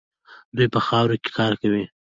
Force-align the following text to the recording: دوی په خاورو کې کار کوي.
دوی 0.55 0.67
په 0.73 0.79
خاورو 0.87 1.15
کې 1.23 1.29
کار 1.37 1.53
کوي. 1.61 1.83